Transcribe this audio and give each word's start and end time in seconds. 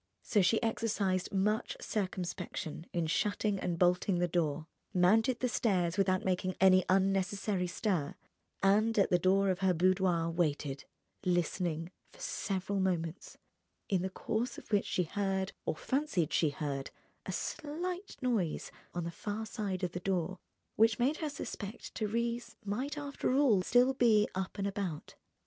So 0.23 0.41
she 0.41 0.59
exercised 0.63 1.31
much 1.31 1.77
circumspection 1.79 2.87
in 2.91 3.05
shutting 3.05 3.59
and 3.59 3.77
bolting 3.77 4.17
the 4.17 4.27
door, 4.27 4.65
mounted 4.95 5.41
the 5.41 5.47
stairs 5.47 5.95
without 5.95 6.25
making 6.25 6.55
any 6.59 6.83
unnecessary 6.89 7.67
stir, 7.67 8.15
and 8.63 8.97
at 8.97 9.11
the 9.11 9.19
door 9.19 9.51
of 9.51 9.59
her 9.59 9.75
boudoir 9.75 10.27
waited, 10.31 10.85
listening, 11.23 11.91
for 12.09 12.19
several 12.19 12.79
moments, 12.79 13.37
in 13.89 14.01
the 14.01 14.09
course 14.09 14.57
of 14.57 14.71
which 14.71 14.85
she 14.87 15.03
heard, 15.03 15.51
or 15.65 15.75
fancied 15.75 16.33
she 16.33 16.49
heard, 16.49 16.89
a 17.27 17.31
slight 17.31 18.15
noise 18.23 18.71
on 18.95 19.03
the 19.03 19.11
far 19.11 19.45
side 19.45 19.83
of 19.83 19.91
the 19.91 19.99
door 19.99 20.39
which 20.77 20.97
made 20.97 21.17
her 21.17 21.29
suspect 21.29 21.93
Thérèse 21.93 22.55
might 22.65 22.97
after 22.97 23.33
all 23.35 23.61
still 23.61 23.93
be 23.93 24.27
up 24.33 24.57
and 24.57 24.65
about. 24.67 25.13